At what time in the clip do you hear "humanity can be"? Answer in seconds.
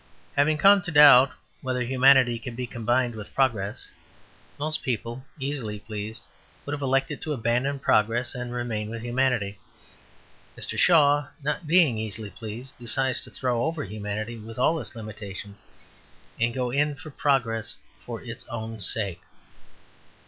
1.83-2.65